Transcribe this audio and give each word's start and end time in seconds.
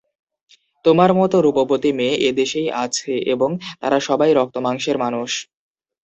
তোমার 0.85 1.11
মতো 1.19 1.35
রূপবর্তী 1.41 1.91
মেয়ে 1.97 2.15
এ 2.21 2.39
দেশেই 2.39 2.69
আছে 2.83 3.13
এবং 3.33 3.49
তারা 3.81 3.97
সবাই 4.07 4.31
রক্ত-মাংসের 4.33 4.97
মানুষ। 5.03 5.29